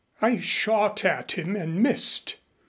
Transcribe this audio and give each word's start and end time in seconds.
"I 0.19 0.37
shot 0.37 1.05
at 1.05 1.33
him 1.33 1.55
and 1.55 1.83
missed." 1.83 2.39